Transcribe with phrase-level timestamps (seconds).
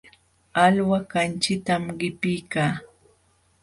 [0.63, 2.71] Alwa kamchitam qipiykaa.